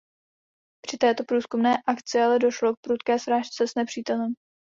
Při 0.85 0.97
této 0.97 1.23
průzkumné 1.23 1.77
akci 1.87 2.19
ale 2.21 2.39
došlo 2.39 2.73
k 2.75 2.79
prudké 2.81 3.19
srážce 3.19 3.67
s 3.67 3.75
nepřítelem. 3.75 4.33